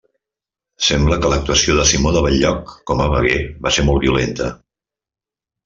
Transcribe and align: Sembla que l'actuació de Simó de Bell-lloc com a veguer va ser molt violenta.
Sembla 0.85 1.17
que 1.25 1.29
l'actuació 1.33 1.75
de 1.81 1.85
Simó 1.91 2.15
de 2.17 2.25
Bell-lloc 2.29 2.73
com 2.93 3.05
a 3.05 3.09
veguer 3.13 3.39
va 3.69 3.77
ser 3.79 3.87
molt 3.93 4.07
violenta. 4.09 4.51